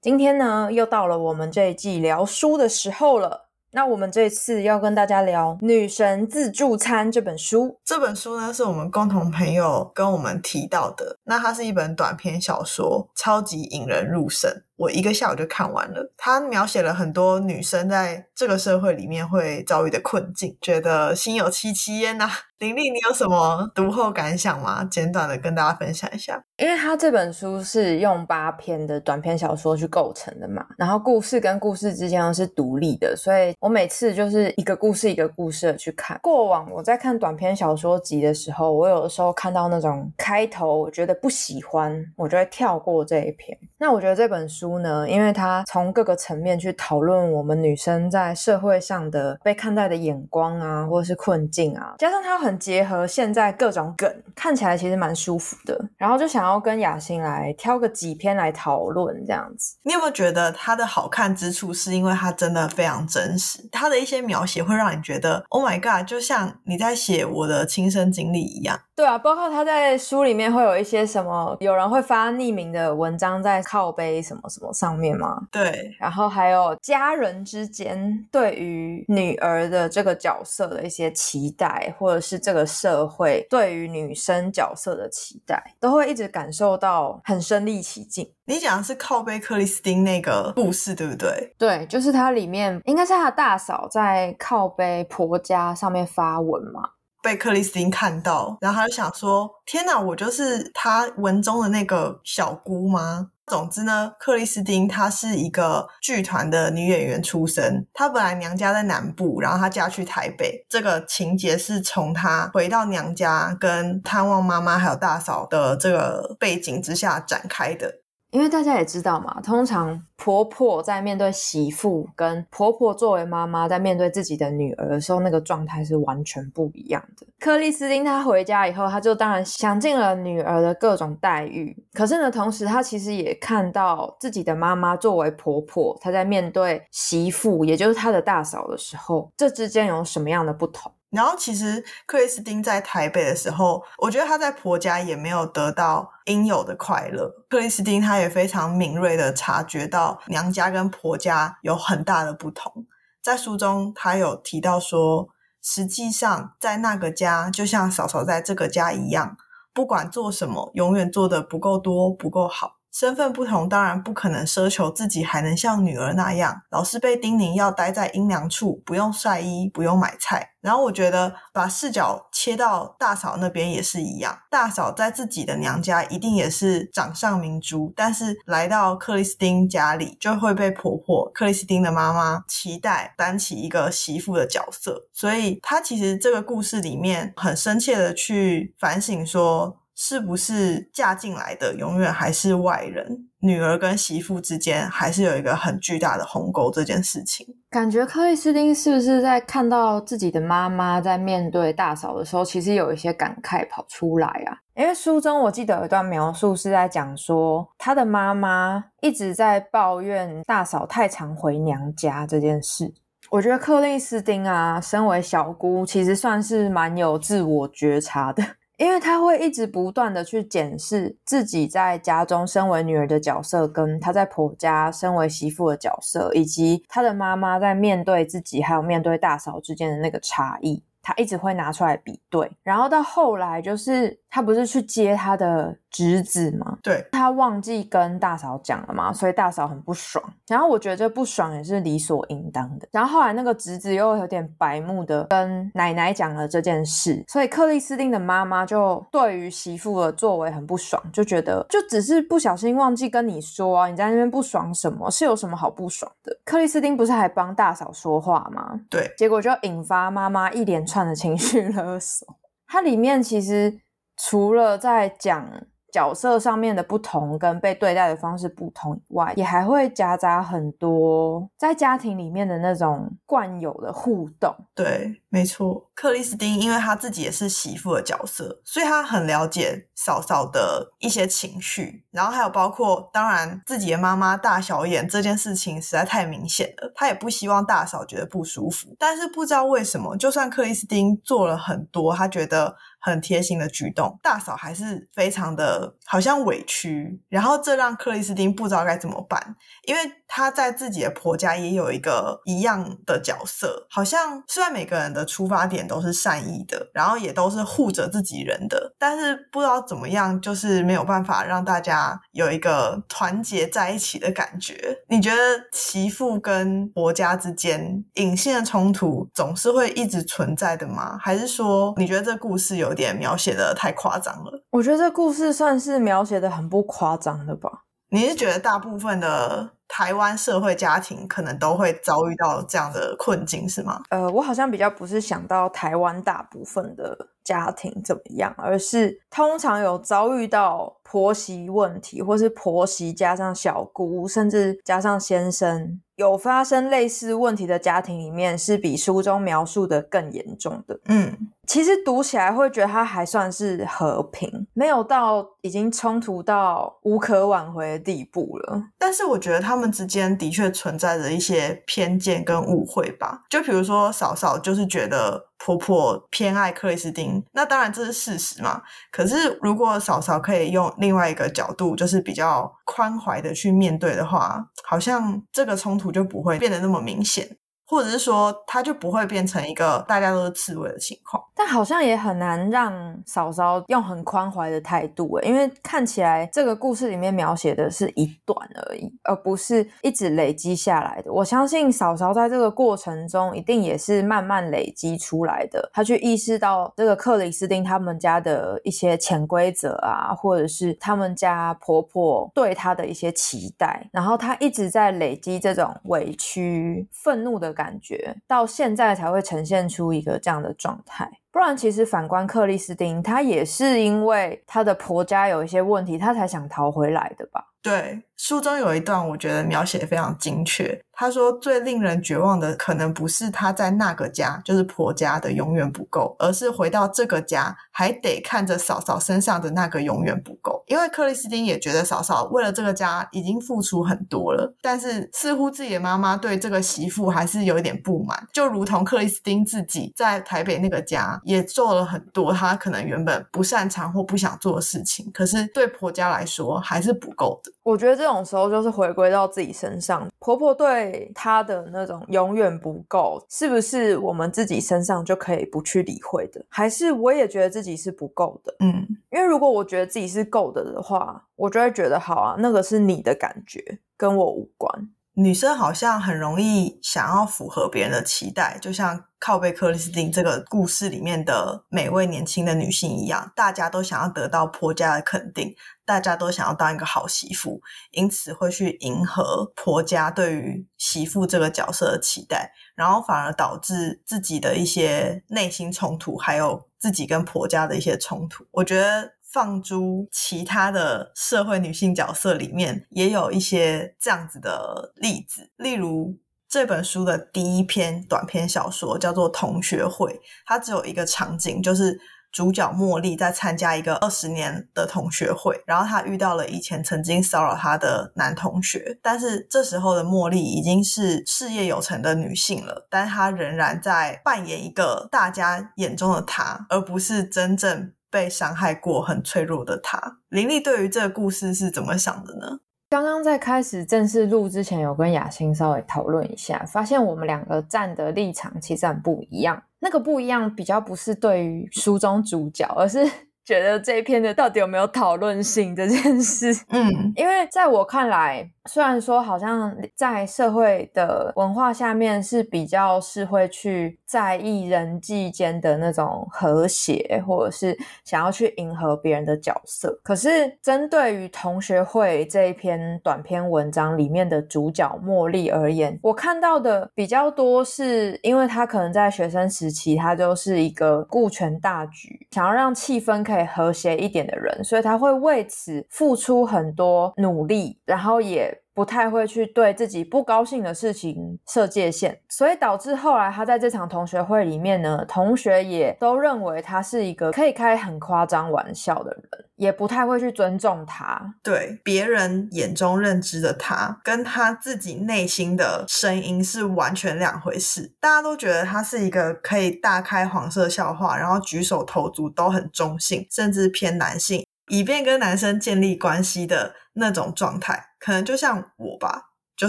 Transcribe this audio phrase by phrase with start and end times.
[0.00, 3.48] 今天呢，又到了我们这一季聊书的时候了。
[3.72, 7.80] 那我们这次要跟大家聊《女神自助餐》这本书。
[7.84, 11.18] 这本书呢，是我们共同朋友跟我们提到的。
[11.24, 14.62] 那它是一本短篇小说，超级引人入胜。
[14.78, 16.12] 我一个下午就看完了。
[16.16, 22.30] 它描写了很多女生在这个社会里面会遭遇的困境，觉得心有戚戚焉呐。
[22.58, 24.84] 玲玲，你有什么读后感想吗？
[24.90, 26.42] 简短的跟大家分享一下。
[26.56, 36.18] 因为它这本书是用八篇的短篇小说去构成的嘛，然后故事跟故事之间是独立的，所以我每次就是一个故事一个故事的去看。
[36.20, 43.56] 过往我在看短篇小说集的时候，我有的时候看到那种开头，我觉得不喜欢，我就会跳过这一篇。
[43.78, 55.78] 那我觉得这本书呢，因为它从各个层面去讨论我们女生在社会上的被看待的眼光啊，或者是困境啊，加上它很结合现在各种梗，看起来其实蛮舒服的。
[55.96, 59.76] 然后就想要跟雅欣来挑个几篇来讨论这样子。
[59.84, 63.68] 你有没有觉得它的好看之处，是因为它真的非常真实？
[63.70, 68.76] 它的一些描写会让你觉得，Oh my god，就像你在写我的亲身经历一样。
[68.96, 75.48] 对啊，包括他在书里面会有一些什么，有人会发匿名的文章在靠背什么什么上面吗？
[75.50, 88.30] 对，然后还有家人之间对于女儿的这个角色的一些期待，或者是这个社会对于女生角色的期待，都会一直感受到很身临其境。
[88.44, 91.54] 你讲的是靠背克里斯汀那个故事，对不对？
[91.58, 96.90] 对，就是它里面应该是他的大嫂在靠背婆家上面发文嘛。
[97.28, 110.64] 被克里斯汀看到，然后他就想说：“天哪，我就是他文中的那个小姑吗？”总之呢，克里斯汀她是一个剧团的女演员出身，她本来娘家在南部，然后她嫁去台北。
[110.68, 118.00] 这个情节是从她回到娘家跟探望妈妈还有大嫂的这个背景之下展开的。
[118.30, 127.26] 因为大家也知道嘛，通常婆婆在面对媳妇，跟婆婆作为妈妈在面对自己的女儿的时候，那个状态是完全不一样的。
[127.40, 140.92] 克里斯汀她回家以后，她就当然享尽了女儿的各种待遇，可是呢，同时她其实也看到自己的妈妈作为婆婆，她在面对媳妇，也就是她的大嫂的时候，这之间有什么样的不同？
[141.10, 147.32] 然后，其实克里斯汀在台北的时候，我觉得她在婆家也没有得到应有的快乐。
[147.48, 152.86] 克里斯汀她也非常敏锐的察觉到娘家跟婆家有很大的不同。
[153.22, 155.28] 在书中，她有提到说，
[155.62, 159.36] 实际上在那个家，就像嫂嫂在这个家一样，
[159.72, 162.77] 不管做什么，永远做的不够多，不够好。
[162.98, 170.54] 身份不同，当然不可能奢求自己还能像女儿那样，老是被叮咛要待在阴凉处，不用晒衣，不用买菜。
[170.60, 185.06] 然后我觉得把视角切到大嫂那边也是一样，大嫂在自己的娘家一定也是掌上明珠，但是来到克里斯汀家里，就会被婆婆克里斯汀的妈妈期待担起一个媳妇的角色。
[185.12, 189.76] 所以她其实这个故事里面很深切的去反省说。
[190.00, 193.26] 是不是嫁进来的永远还是外人？
[193.40, 196.70] 女儿跟媳妇之间还是有一个很巨大的鸿沟。
[196.70, 204.54] 这件事情，感觉克里斯汀是不是在看到自己的妈妈在面对大嫂的时候，其实有一些感慨跑出来啊？
[204.76, 212.94] 因为书中我记得有一段描述是在讲说，他的妈妈一直在抱怨大嫂太常回娘家这件事。
[213.30, 218.44] 我觉得克里斯汀啊，身为小姑，其实算是蛮有自我觉察的。
[218.78, 230.82] 因为她会一直不断的去检视自己在家中身为女儿的角色，跟她在婆家身为媳妇的角色，以及她的妈妈在面对自己还有面对大嫂之间的那个差异。
[231.08, 236.76] 他一直会拿出来比对，然后到后来就是他不是去接他的侄子吗？
[236.82, 240.22] 对，他忘记跟大嫂讲了嘛，所以大嫂很不爽。
[240.46, 242.86] 然后我觉得这不爽也是理所应当的。
[242.92, 255.10] 然后后来那个侄子又有点白目的跟奶奶讲了这件事，所以克里斯汀的妈妈就对于媳妇的作为很不爽，就觉得就只是不小心忘记跟你说啊，你在那边不爽什么？
[255.10, 256.36] 是有什么好不爽的？
[256.44, 258.78] 克里斯汀不是还帮大嫂说话吗？
[258.90, 260.97] 对，结果就引发妈妈一连串。
[261.06, 262.26] 的情绪勒索，
[262.66, 263.80] 它里面其实
[264.16, 265.48] 除了在讲
[265.90, 274.54] 角色上面的不同跟被对待的方式不同以外，也还会夹杂很多在家庭里面的那种惯有的互动。
[274.74, 275.90] 对，没错。
[275.94, 288.94] 克里斯汀因为她自己也是媳妇的角色，所以她很了解嫂嫂的一些情绪，然后还有包括，当然自己的妈妈大小眼这件事情实在太明显了，她也不希望大嫂觉得不舒服。
[288.98, 292.76] 但是不知道为什么，就算克里斯汀做了很多，她觉得。
[293.00, 299.54] 很贴心的举动，大嫂还是非常的好像委屈，然后这让克里斯汀不知道该怎么办，
[299.86, 314.98] 因为她在自己的婆家也有一个一样的角色，好像虽然每个人的出发点都是善意的，然后也都是护着自己人的，但是不知道怎么样，就是没有办法让大家有一个团结在一起的感觉。
[315.08, 315.36] 你觉得
[315.72, 321.16] 媳妇跟婆家之间隐性的冲突总是会一直存在的吗？
[321.20, 322.88] 还是说你觉得这故事有？
[322.88, 327.68] 有点描写的太夸张了，我觉得这故事算是描写的很不夸张的吧。
[328.08, 334.02] 你是觉得大部分的台湾社会家庭可能都会遭遇到这样的困境，是吗？
[334.10, 346.00] 呃，我好像比较不是想到台湾大部分的家庭怎么样，而是通常有遭遇到婆媳问题，或是婆媳加上小姑，甚至加上先生。
[346.16, 350.98] 有发生类似问题的家庭里面，是比书中描述的更严重的。
[351.04, 351.32] 嗯，
[351.68, 358.82] 其实读起来会觉得它还算是和平，没有到已经冲突到无可挽回的地步了。
[358.98, 363.42] 但是我觉得他们之间的确存在着一些偏见跟误会吧。
[363.48, 365.46] 就比如说嫂嫂就是觉得。
[365.60, 368.80] 婆婆偏爱克里斯汀，那当然这是事实嘛。
[369.10, 377.56] 可是如果嫂嫂可以用另外一个角度，就是比较宽怀的去面对的话，好像这个冲突就不会变得那么明显。
[377.88, 381.42] 或者是说，他就不会变成一个大家都是刺猬的情况。
[381.54, 391.32] 但好像也很难让嫂嫂用很宽怀的态度诶，因为看起来这个故事里面描写的是一段而已，而不是一直累积下来的。
[391.32, 395.90] 我相信嫂嫂在这个过程中一定也是慢慢累积出来的。
[395.94, 407.77] 她去意识到这个克里斯汀他们家的一些潜规则啊，或者是他们家婆婆对她的一些期待，然后她一直在累积这种委屈、愤怒的。
[407.78, 417.64] 感觉到现在才会呈现出一个这样的状态，不然其实反观克里斯汀，她也是因为她的婆家有一些问题，她才想逃回来的吧？
[417.80, 421.00] 对，书中有一段我觉得描写非常精确。
[421.12, 430.84] 他说：“最令人绝望的，可能不是她在那个家，就是婆家的永远不够，而是回到这个家，还得看着嫂嫂身上的那个永远不够。
[430.86, 447.72] 因为克里斯汀也觉得嫂嫂为了这个家已经付出很多了，但是似乎自己的妈妈对这个媳妇还是有一点不满，就如同克里斯汀自己在台北那个家也做了很多他可能原本不擅长或不想做的事情，可是对婆家来说还是不够的。
[447.82, 456.64] 我觉得这种时候就是回归到自己身上，婆婆对。”她的那种永远不够，是不是我们自己身上就可以不去理会的？
[456.68, 458.74] 还是我也觉得自己是不够的？
[458.80, 465.08] 嗯，因为如果我觉得自己是够的的话，我就会觉得好啊，那个是你的感觉，跟我无关。
[465.40, 477.80] 女生好像很容易想要符合别人的期待，就像靠背克里斯汀这个故事里面的每位年轻的女性一样，大家都想要得到婆家的肯定，大家都想要当一个好媳妇，
[478.10, 488.66] 因此会去迎合婆家对于媳妇这个角色的期待，然后反而导致自己的一些内心冲突，还有自己跟婆家的一些冲突。
[488.72, 489.32] 我觉得。
[489.50, 495.70] 放诸其他的社会女性角色里面，也有一些这样子的例子。
[495.78, 496.36] 例如
[496.68, 500.30] 这本书的第一篇短篇小说叫做《同学会》，
[500.66, 509.18] 它只有一个场景，就是主角茉莉在参加一个二十年的同学会，然后她遇到了以前曾经骚扰她的男同学。
[509.22, 518.12] 但是这时候的茉莉已经是事业有成的女性了，但她仍然在扮演一个大家眼中的她，而不是真正。
[518.30, 522.80] 被伤害过、很脆弱的她，林丽对于这个故事是怎么想的呢？
[523.10, 529.82] 刚刚在开始正式录之前，有跟雅欣稍微讨论一下，发现我们两个站的立场其实很不一样。
[530.00, 533.24] 那个不一样，比较不是对于书中主角，而是
[533.64, 536.84] 觉得这一篇的到底有没有讨论性这件事。
[536.88, 538.70] 嗯，因为在我看来。
[538.88, 550.18] 虽然说好像在社会的文化下面是比较是会去在意人际间的那种和谐，或者是想要去迎合别人的角色。
[550.24, 568.74] 可是针对于同学会这一篇短篇文章里面的主角茉莉而言，我看到的比较多是因为他可能在学生时期，他就是一个顾全大局，想要让气氛可以和谐一点的人，所以他会为此付出很多努力，然后也。
[568.98, 581.54] 不太会去对自己不高兴的事情设界限，所以导致后来他在这场同学会里面呢，同学也都认为他是一个可以开很夸张玩笑的人，也不太会去尊重他。
[581.62, 588.12] 对别人眼中认知的他，跟他自己内心的声音是完全两回事。
[588.18, 598.06] 大家都觉得他是一个可以大开黄色笑话，然后举手投足都很中性，甚至偏男性，以便跟男生建立关系的那种状态。
[598.18, 599.88] 可能就像我吧，就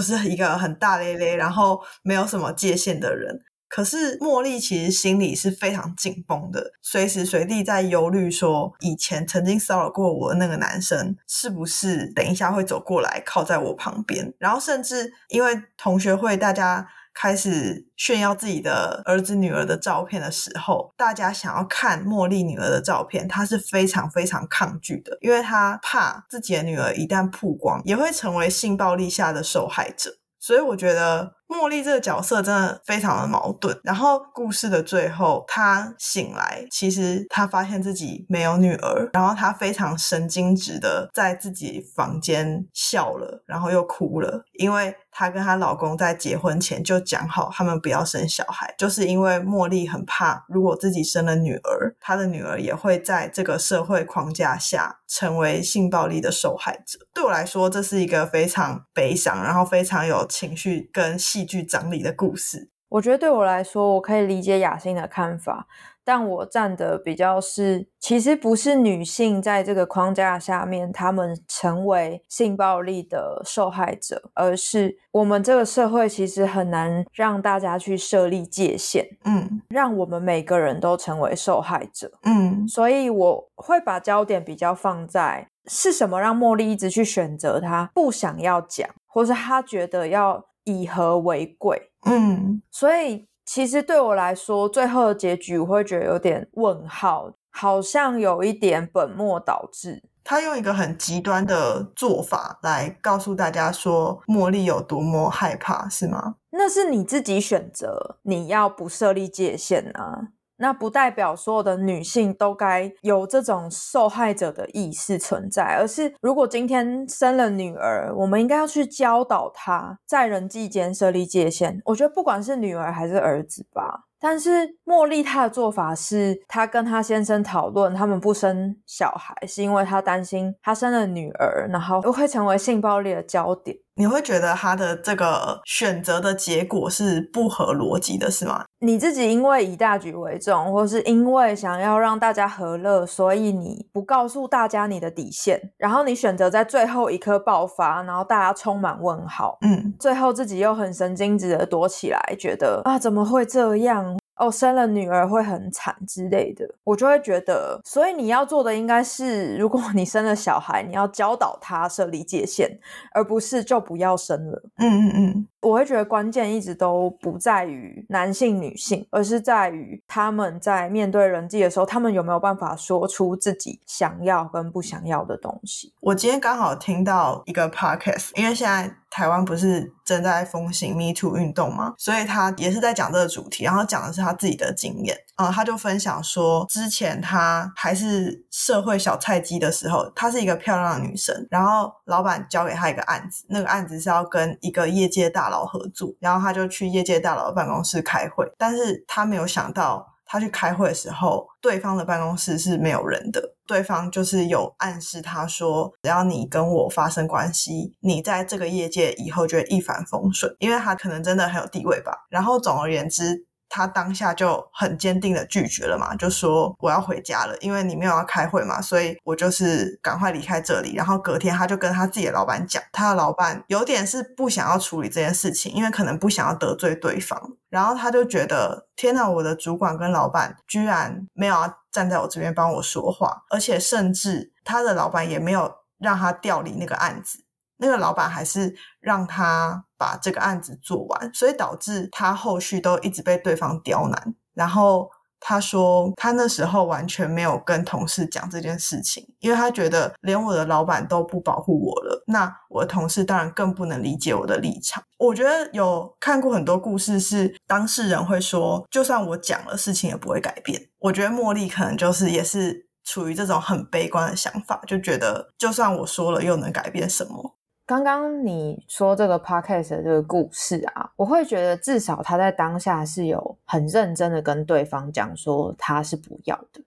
[0.00, 3.40] 是一个很大咧咧，然后没有什么界限的人。
[3.68, 14.34] 可是茉莉其实心里是非常紧绷的，随时随地在忧虑说，以前曾经骚扰过我的那个男生，是不是等一下会走过来靠在我旁边？
[14.38, 16.88] 然后甚至因为同学会，大家。
[17.14, 30.16] 开始炫耀自己的儿子女儿的照片的时候，大家想要看茉莉女儿的照片，她是非常非常抗拒的，因为她怕自己的女儿一旦曝光，也会成为性暴力下的受害者。
[30.38, 31.34] 所以我觉得。
[31.50, 33.76] 茉莉这个角色真的非常的矛盾。
[33.82, 57.00] 然后故事的最后，她醒来，其实她发现自己没有女儿，然后她非常神经质的在自己房间笑了，然后又哭了，因为她跟她老公在结婚前就讲好，他们不要生小孩，就是因为茉莉很怕，如果自己生了女儿，她的女儿也会在这个社会框架下成为性暴力的受害者。
[57.12, 61.50] 对我来说，这是一个非常悲伤，然后非常有情绪跟戏。
[61.50, 65.66] 剧张力的故事，我觉得对我来说，我可以理解雅欣的看法，
[66.10, 90.44] 但我站的比较是，其实不是女性在这个框架下面，她们成为性暴力的受害者，而是我们这个社会其实很难让大家去设立界限，嗯，让我们每个人都成为受害者，嗯，所以我会把焦点比较放在是什么让茉莉一直去选择她不想要讲，或是她觉得要。
[90.64, 100.04] 以和为贵，嗯，所以其实对我来说，最后的结局我会觉得有点问号，好像有一点本末倒置。
[100.22, 106.36] 他用一个很极端的做法来告诉大家说，茉莉有多么害怕，是吗？
[106.50, 110.28] 那是你自己选择，你要不设立界限啊。
[110.60, 121.80] 那不代表所有的女性都该有这种受害者的意识存在，而是如果今天生了女儿，我们应该要去教导她在人际间设立界限。
[121.86, 124.04] 我觉得不管是女儿还是儿子吧。
[124.22, 133.74] 但是茉莉她的做法是，她跟她先生讨论，他们不生小孩，是因为她担心她生了女儿，然后会成为性暴力的焦点。
[134.00, 138.64] 你会觉得他的这个选择的结果是不合逻辑的，是吗？
[138.78, 154.16] 你自己因为以大局为重，或是因为想要让大家和乐，所以你不告诉大家你的底线，然后你选择在最后一刻爆发，然后大家充满问号，嗯，最后自己又很神经质的躲起来，觉得啊怎么会这样？
[154.40, 162.70] 哦，生了女儿会很惨之类的，我就会觉得，所以你要做的应该是，如果 你生了小孩，你要教导他设立界限，
[163.12, 164.62] 而不是就不要生了。
[164.78, 175.92] 嗯嗯嗯，我会觉得关键一直都不在于男性女性，而是在于他们在面对人际的时候，他们有没有办法说出自己想要跟不想要的东西。
[176.00, 178.94] 我今天刚好听到一个 podcast，因为现在。
[179.12, 181.94] 台湾不是正在风行 Me Too 运动吗？
[181.98, 185.18] 所以他也是在讲这个主题，然后讲的是他自己的经验。
[185.34, 200.06] 啊，他就分享说，之前他还是社会小菜鸡的时候，她是一个漂亮的女生，然后老板交给她一个案子，那个案子是要跟一个业界大老合作，然后他就去业界大佬的办公室开会，但是他没有想到。
[200.32, 203.42] 他去开会的时候，对方的办公室是没有人的。
[203.66, 212.12] 对方就是有暗示他说，只要你跟我发生关系，你在这个业界以后就会一帆风顺，因为他可能真的很有地位吧。
[212.30, 213.44] 然后总而言之。
[213.70, 220.94] 他当下就很坚定的拒绝了嘛，就说我要回家了，因为你没有要开会嘛，所以我就是赶快离开这里。
[220.94, 227.40] 然后隔天他就跟他自己的老板讲，他的老板有点是不想要处理这件事情，因为可能不想要得罪对方。
[227.70, 237.44] 然后他就觉得，天哪，我的主管跟老板居然没有要站在我这边帮我说话，而且甚至他的老板也没有让他调离那个案子。
[237.80, 244.34] 那个老板还是让他把这个案子做完，所以导致他后续都一直被对方刁难。
[244.54, 245.10] 然后
[245.40, 255.02] 他说，他那时候完全没有跟同事讲这件事情，因为他觉得连我的老板都不保护我了，那我的同事当然更不能理解我的立场。
[255.18, 260.88] 我觉得有看过很多故事，是当事人会说，就算我讲了，事情也不会改变。
[260.98, 262.88] 我觉得茉莉可能就是也是。
[263.02, 267.56] 处于这种很悲观的想法，就觉得就算我说了，又能改变什么？
[267.90, 276.80] 刚刚你说这个 podcast 的这个故事啊，我会觉得至少他在当下是有很认真的跟对方讲说他是不要的，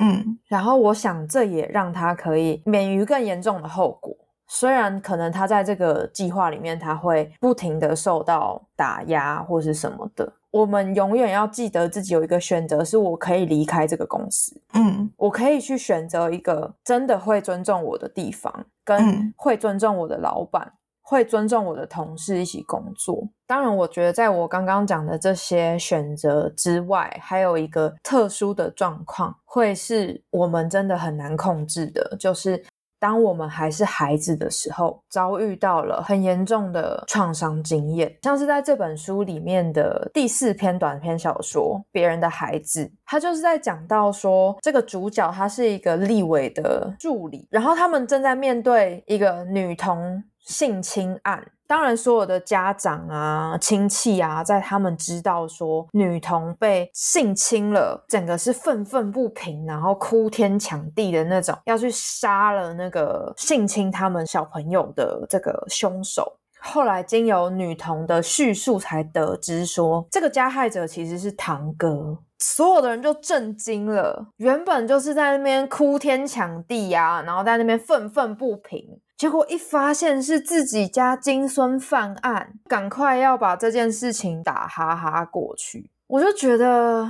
[0.00, 4.14] 嗯，然后我想这也让他可以免于更严重的后果。
[4.48, 10.30] 虽然可能他在这个计划里面他会不停的受到打压或是什么的。
[10.50, 23.28] 我们永远要记得自己有一个选择，是我可以离开这个公司，嗯，我可以去选择一个真的会尊重我的地方，跟会尊重我的老板，会尊重我的同事一起工作。
[23.46, 32.64] 当然，我觉得在我刚刚讲的这些选择之外，还有一个特殊的状况，会是我们真的很难控制的，就是。
[33.00, 51.52] 当我们还是孩子的时候，遭遇到了很严重的创伤经验，像是在这本书里面的第四篇短篇小说《别人的孩子》，他就是在讲到说，这个主角他是一个立委的助理，然后他们正在面对一个女童性侵案。
[51.66, 66.36] 当然，所有的家长啊、亲戚啊，在他们知道说女童被性侵了，整个是愤愤不平，然后哭天抢地的那种，要去杀了那个性侵他们小朋友的这个凶手。
[66.58, 72.18] 后来经由女童的叙述，才得知说这个加害者其实是堂哥。
[72.40, 79.00] 所有的人就震惊了，原本就是在那边哭天抢地呀，然后在那边愤愤不平。
[79.20, 85.90] 结果一发现是自己家金孙犯案，赶快要把这件事情打哈哈过去。
[86.06, 87.06] 我就觉得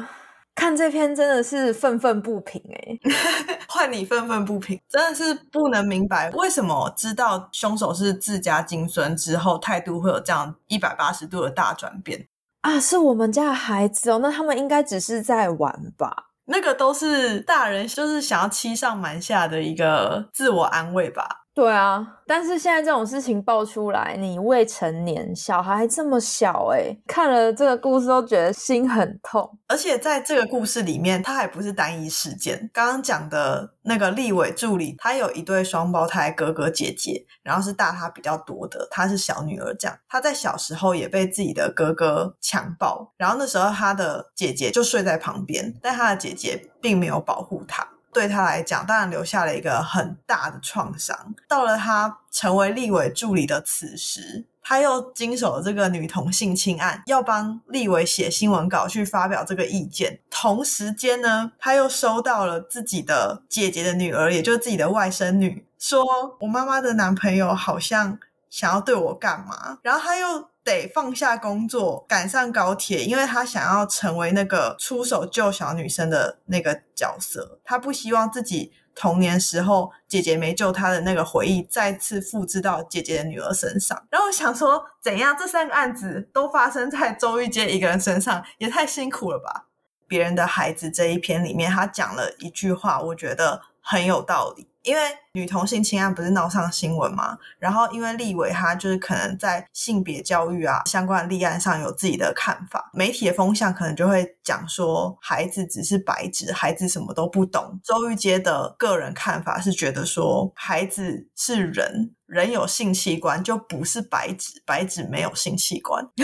[0.53, 2.99] 看这篇真的是愤愤不平哎，
[3.69, 12.27] 换你愤愤不平，真的是不能明白为什么知道凶手是自家金孙之后，态度会有这样一百八十度的大转变
[12.63, 12.81] 啊！
[12.81, 16.31] 是我们家的孩子哦，那他们应该只是在玩吧？
[16.47, 21.40] 那个都是大人，就是想要欺上瞒下的一个自我安慰吧。
[21.53, 29.59] 对啊，但是现在这种事情爆出来，你未成年，小孩这么小，哎，看了这个故事都觉得心很痛。
[29.67, 32.71] 而且在这个故事里面，它还不是单一事件。
[32.73, 39.75] 刚刚讲的那个立委助理，他有一对双胞胎哥哥姐姐，然后是大他比较多的，他是小女儿。
[39.75, 47.87] 这样，他在小时候也被自己的哥哥强暴，然后那时候他的姐姐就睡在旁边，但他的姐姐并没有保护他。
[48.13, 51.35] 对他来讲，当然留下了一个很大的创伤。
[51.49, 60.21] 到了他成为立委助理的此时，他又经手了这个女童性侵案，要帮立委写新闻稿去发表这个意见。
[60.31, 66.05] 同时间呢，他又收到了自己的姐姐的女儿，也就是自己的外甥女，说
[66.41, 68.19] 我妈妈的男朋友好像
[68.49, 70.51] 想要对我干嘛，然后他又。
[70.71, 77.59] 得放下工作，赶上高铁，因为他想要成为那个出手救小女生的那个角色。
[77.65, 84.07] 他不希望自己童年时候姐姐没救他的那个回忆再次复制到姐姐的女儿身上。
[84.11, 85.37] 然后想说，怎样？
[85.39, 89.67] 这三个案子都发生在周玉阶一个人身上，也太辛苦了吧？
[90.07, 94.67] 别人的孩子这一篇里面，他讲了一句话，我觉得很有道理。
[94.91, 95.03] 因为
[95.35, 107.79] 女同性侵案不是闹上新闻嘛，然后因为立委他就是可能在性别教育啊相关的立案上有自己的看法，媒体的风向可能就会讲说孩子只是白纸，孩子什么都不懂。
[107.85, 116.05] 周玉阶的个人看法是觉得说孩子是人，人有性器官就不是白纸，白纸没有性器官。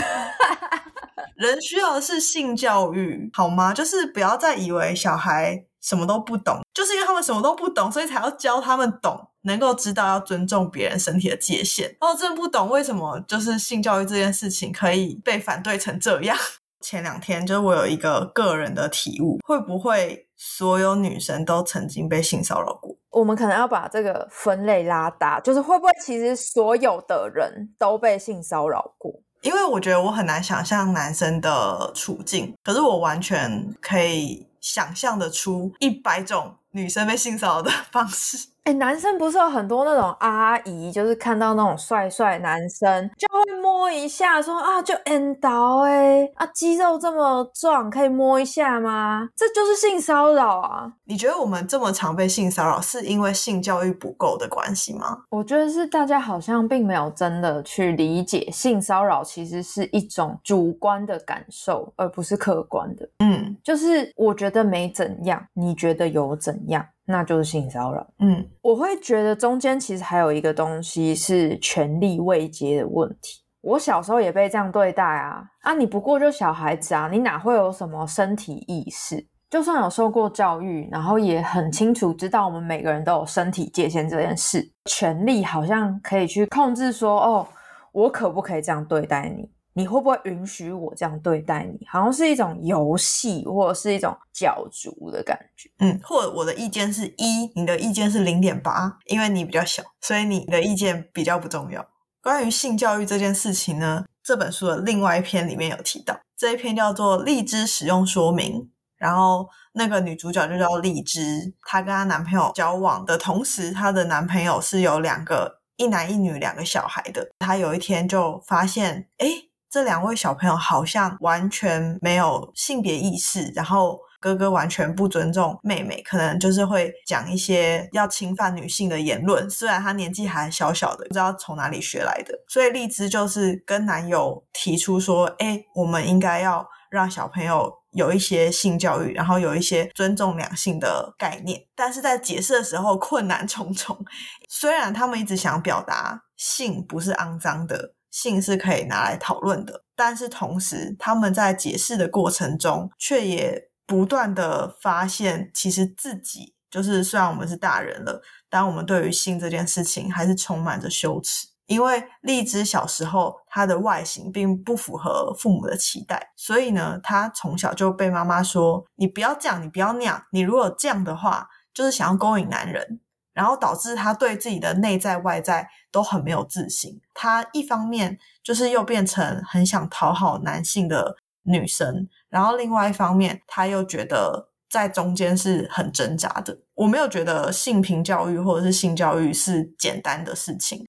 [1.37, 3.71] 人需要的是性教育，好吗？
[3.73, 5.66] 就是不要再以为小孩。
[5.87, 11.95] 什么都不懂，就是因为他们什么都不懂，所以才要教他们懂，能够知道要尊重别人身体的界限。
[12.01, 16.37] 哦，真的不懂为什么就是性教育这件事情可以被反对成这样。
[16.83, 22.93] 前两天就是我有一个个人的体悟，会不会所有女生都曾经被性骚扰过？
[23.11, 29.13] 我们可能要把这个分类拉大，就是会不会其实所有的人都被性骚扰过？
[29.41, 34.46] 因为我觉得我很难想象男生的处境，可是我完全可以。
[34.67, 49.29] 想象的出一百种女生被性骚扰的方式，哎，男生不是有很多那种阿姨，就是看到那种帅帅男生就会摸一下，说啊就 N 到哎啊肌肉这么壮，可以摸一下吗？
[49.37, 50.91] 这就是性骚扰啊！
[51.05, 55.17] 你觉得我们这么常被性骚扰，是因为性教育不够的关系吗？
[55.29, 63.07] 我觉得是大家好像并没有真的去理解性骚扰其实是一种主观的感受，而不是客观的。
[63.19, 66.85] 嗯，就是我觉得没怎样，你觉得有怎样？
[67.07, 68.05] 那就是性骚扰。
[68.19, 73.41] 嗯，我会觉得中间其实还有一个东西是权力未接的问题。
[73.61, 75.73] 我小时候也被这样对待啊啊！
[75.73, 79.27] 你不过就小孩子啊，你哪会有什么身体意识？
[79.49, 87.47] 就算有受过教育，然后也很清楚知道我们每个人都有身体界限这件事，权力好像可以去控制说，哦，
[87.93, 89.49] 我可不可以这样对待你？
[89.77, 91.85] 你会不会允许我这样对待你？
[91.87, 95.69] 好像是一种游戏，或者是一种角逐的感觉。
[95.77, 101.87] 嗯，或者我的意见是一，你的意见是零点八，因为你比较小，所以你的意见比较不重要。
[102.23, 108.53] 关于性教育这件事情呢，这本书的另外一篇里面有提到，这一篇叫做《荔枝使用说明》，
[108.97, 117.29] 然后那个女主角就叫荔枝，她跟她男朋友交往的同时，她的男朋友是有两个一男一女两个小孩的。
[117.37, 119.43] 她有一天就发现，哎。
[119.69, 129.47] 这两位小朋友好像完全没有性别意识，然后哥哥完全不尊重妹妹，可能就是会讲一些要侵犯女性的言论。
[129.49, 132.33] 虽然他年纪还小小的，不知道从哪里学来的。
[132.47, 143.97] 所以荔枝就是跟男友提出说：“哎，我们应该要让小朋友有一些性教育，然后有一些尊重两性的概念。”但是在解释的时候困难重重。
[144.49, 147.96] 虽然他们一直想表达性不是肮脏的。
[148.17, 161.47] 性是可以拿来讨论的，但是同时他们在解释的过程中，却也不断的发现，其实自己就是虽然我们是大人了，但我们对于性这件事情还是充满着羞耻。
[161.67, 172.99] 因为荔枝小时候她的外形并不符合父母的期待，所以呢，她从小就被妈妈说：“你不要这样，你不要那样，你如果这样的话，就是想要勾引男人。”
[173.37, 176.99] 然后导致他对自己的内在外在都很没有自信。
[177.13, 186.57] 他一方面就是又变成很想讨好男性的女生，然后另外一方面他又觉得在中间是很挣扎的。
[186.73, 190.87] 我没有觉得性平教育或者是性教育是简单的事情。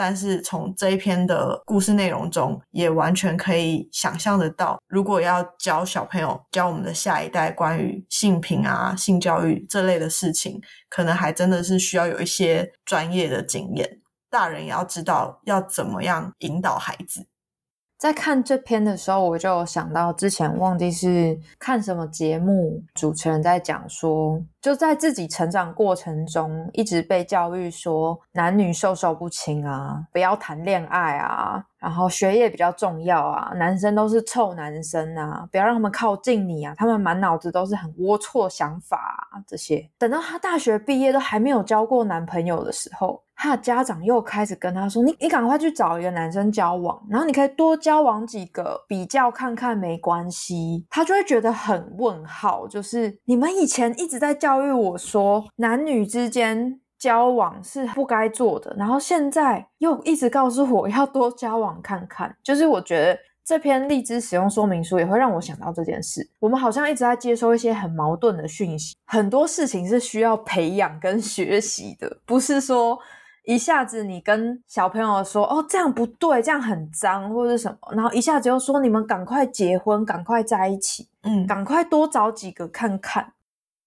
[0.00, 10.58] 但是从这一篇的故事内容中，也完全可以想象得到，如果要教小朋友、教我们的下一代关于性平啊、性教育这类的事情，
[10.88, 14.00] 可能还真的是需要有一些专业的经验。
[14.30, 17.26] 大人也要知道要怎么样引导孩子。
[17.98, 39.88] 在看这篇的时候，我就想到之前忘记是看什么节目，主持人在讲说，就在自己成长过程中，一直被教育说男女授受不亲啊，不要谈恋爱啊，然后学业比较重要啊，男生都是臭男生啊，不要让他们靠近你啊，他们满脑子都是很龌龊想法啊，这些。
[39.98, 43.22] 等到他大学毕业都还没有交过男朋友的时候。
[43.42, 62.34] 他的家长又开始跟他说：“你你赶快去找一个男生交往，然后你可以多交往几个，比较看看没关系。”他就会觉得很问号，就是你们以前一直在教教育我说男女之间交往是不该做的，然后现在又一直告诉我要多交往看看。
[62.42, 66.28] 就是我觉得这篇荔枝使用说明书也会让我想到这件事。
[66.40, 72.98] 我们好像一直在接收一些很矛盾的讯息，很多事情是需要培养跟学习的，不是说。
[73.46, 83.32] 一下子你跟小朋友说哦这样不对，这样很脏或者什么，然后一下子又说你们赶快结婚，赶快在一起，嗯，赶快多找几个看看。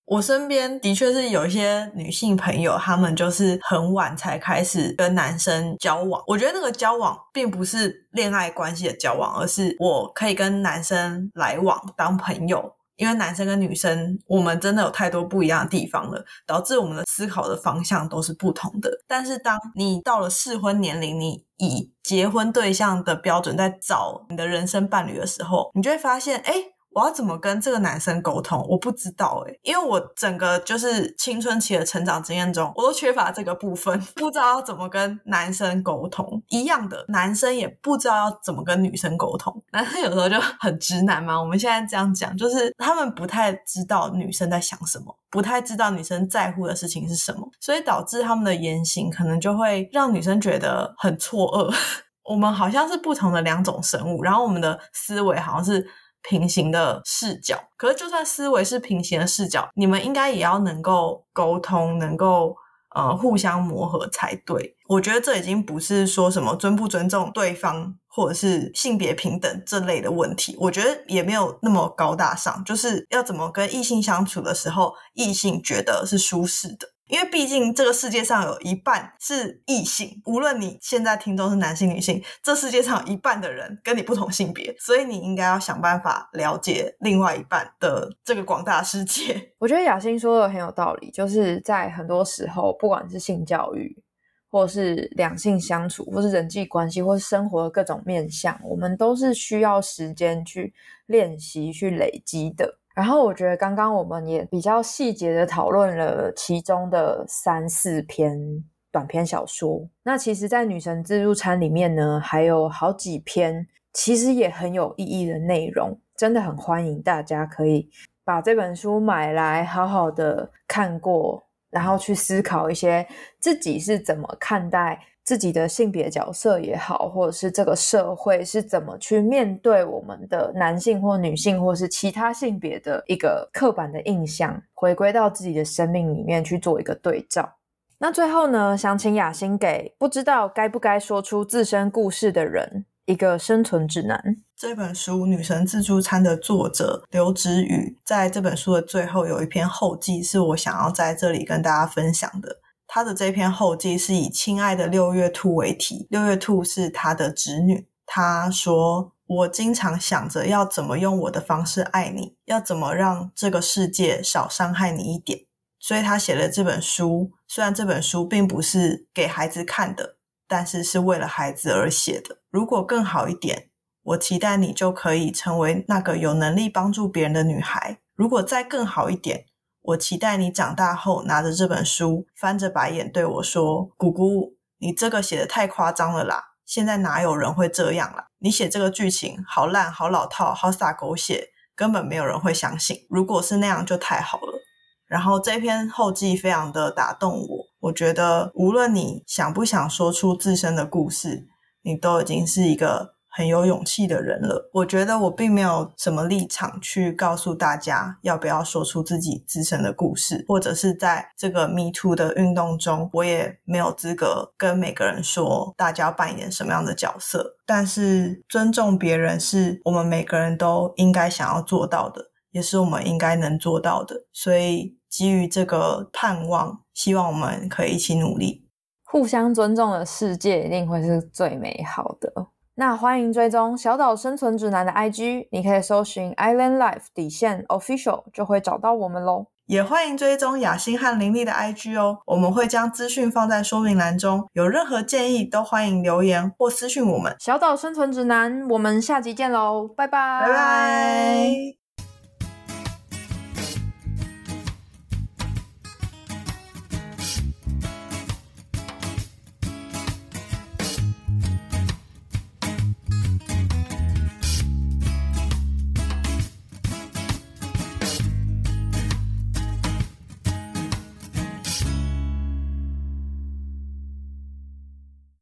[0.05, 6.21] 我身边的确是有一些女性朋友，她们就是很晚才开始跟男生交往。
[6.27, 12.73] 我觉得那个交往并不是恋爱关系的交往，而是我可以跟男生来往当朋友。
[12.95, 18.89] 因为男生跟女生，我们真的有太多不一样的地方了，导致我们的思考的方向都是不同的。
[19.07, 26.72] 但是，当你到了适婚年龄，你以结婚对象的标准在找你的人生伴侣的时候，你就会发现，哎。
[26.93, 28.65] 我要怎么跟这个男生沟通？
[28.69, 36.41] 我不知道诶，因为我整个就是青春期的成长经验中，我都缺乏这个部分， 不知道要怎么跟男生沟通。
[36.49, 39.63] 一样的，男生也不知道要怎么跟女生沟通。
[39.71, 51.75] 男生有时候就很直男嘛，我们现在这样讲，就是他们不太知道女生在想什么，不太知道女生在乎的事情是什么，所以导致他们的言行可能就会让女生觉得很错愕。
[52.29, 55.85] 我们好像是不同的两种生物，然后我们的思维好像是。
[56.27, 62.55] 平行的视角，可是就算思维是平行的视角，你们应该也要能够沟通，能够
[62.95, 64.75] 呃互相磨合才对。
[64.87, 70.55] 我觉得这已经不是说什么尊不尊重对方，或者是性别平等这类的问题。
[70.59, 76.92] 我觉得也没有那么高大上，就是要怎么跟异性相处的时候，异性觉得是舒适的。
[77.09, 89.51] 因为毕竟这个世界上有一半是异性，无论你现在听众是男性女性，这世界上有一半的人跟你不同性别，所以你应该要想办法了解另外一半的这个广大世界。
[89.59, 94.01] 我觉得雅欣说的很有道理，就是在很多时候，不管是性教育，
[94.49, 100.73] 或是两性相处，或是人际关系，或是生活的各种面向，我们都是需要时间去
[101.07, 102.79] 练习、去累积的。
[102.95, 109.87] 然后我觉得刚刚我们也比较细节的讨论了其中的三四篇短篇小说。
[110.03, 117.89] 那其实，在女神自助餐里面呢，还有好几篇其实也很有意义的内容，真的很欢迎大家可以
[118.23, 123.07] 把这本书买来，好好的看过，然后去思考一些
[123.39, 124.99] 自己是怎么看待。
[125.23, 137.57] 自己的性别角色也好，或者是这个社会是怎么去面对我们的男性或女性，或是其他性别的一个刻板的印象，回归到自己的生命里面去做一个对照。
[137.99, 144.35] 那最后呢，想请雅欣给不知道该不该说出自身故事的人一个生存指南。
[144.57, 152.57] 这本书《女神自助餐》的作者刘子宇，在这本书的最后有一篇后记，是我想要在这里跟大家分享的。
[152.95, 157.87] 他的这篇后记是以“亲爱的六月兔”为题，六月兔是他的侄女。
[158.05, 165.39] 他说：“我经常想着要怎么用我的方式爱你，要怎么让这个世界少伤害你一点。”
[165.81, 167.31] 所以他写了这本书。
[167.47, 172.41] 虽然这本书并不是给孩子看的，但是是为了孩子而写的。
[172.51, 173.69] 如果更好一点，
[174.03, 177.97] 我期待你就可以成为那个有能力帮助别人的女孩。
[178.13, 179.45] 如果再更好一点。
[179.83, 186.53] 我期待你长大后拿着这本书，翻着白眼对我说：“姑姑，你这个写的太夸张了啦！
[186.65, 188.27] 现在哪有人会这样啦？
[188.39, 193.05] 你写这个剧情好烂、好老套、好洒狗血，根本没有人会相信。
[193.09, 194.61] 如果是那样，就太好了。”
[195.05, 201.45] 然后这篇后记非常的打动我，我觉得无论你想不想说出自身的故事，
[201.81, 203.13] 你都已经是一个。
[203.35, 204.69] 很有勇气的人了。
[204.71, 217.57] 我觉得我并没有什么立场去告诉大家要不要说出自己自身的故事，或者是在这个 Me Too 的运动中，我也没有资格跟每个人说大家扮演什么样的角色。
[217.65, 224.25] 但是尊重别人是我们每个人都应该想要做到的，也是我们应该能做到的。
[224.31, 228.67] 所以基于这个盼望，希望我们可以一起努力，
[229.05, 232.31] 互相尊重的世界一定会是最美好的。
[232.75, 239.47] 那欢迎追踪小岛生存指南的 IG，你可以搜寻 Island Life 底线 Official 就会找到我们喽。
[239.65, 244.45] 也欢迎追踪雅欣和林立的 IG 哦，我们会将资讯放在说明栏中。
[244.53, 247.35] 有任何建议都欢迎留言或私讯我们。
[247.39, 251.82] 小岛生存指南，我们下集见喽，拜拜，拜拜。